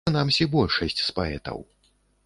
[0.05, 1.57] Прынамсі, большасць з паэтаў.